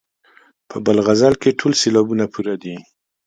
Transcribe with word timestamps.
په 0.69 0.77
بل 0.85 0.97
غزل 1.05 1.33
کې 1.41 1.57
ټول 1.59 1.73
سېلابونه 1.81 2.25
پوره 2.33 2.55
دي. 2.63 2.75